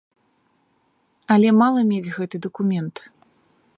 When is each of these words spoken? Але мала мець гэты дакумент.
Але 1.35 1.49
мала 1.61 1.81
мець 1.91 2.13
гэты 2.17 2.35
дакумент. 2.47 2.95